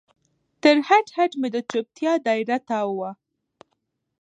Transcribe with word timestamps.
تر 0.61 0.77
هډ، 0.87 1.05
هډ 1.17 1.31
مې 1.41 1.49
د 1.55 1.57
چوپتیا 1.69 2.13
دا 2.25 2.33
یره 2.39 2.57
تاو 2.67 2.89
وه 2.97 3.11